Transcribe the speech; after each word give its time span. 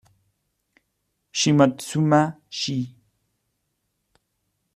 下妻市 0.03 1.51
Shimotsuma-shi 1.51 2.95